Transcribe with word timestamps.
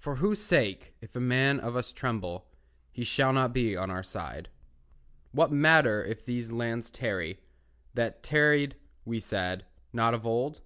For 0.00 0.16
whose 0.16 0.40
sake, 0.40 0.96
if 1.00 1.14
a 1.14 1.20
man 1.20 1.60
of 1.60 1.76
us 1.76 1.92
tremble, 1.92 2.48
He 2.90 3.04
shall 3.04 3.32
not 3.32 3.52
be 3.52 3.76
on 3.76 3.88
our 3.88 4.02
side. 4.02 4.48
What 5.30 5.52
matter 5.52 6.04
if 6.04 6.24
these 6.24 6.50
lands 6.50 6.90
tarry, 6.90 7.38
That 7.94 8.24
tarried 8.24 8.74
(we 9.04 9.20
said) 9.20 9.66
not 9.92 10.12
of 10.12 10.26
old? 10.26 10.60